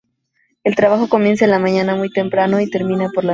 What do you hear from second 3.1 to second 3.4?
por la noche.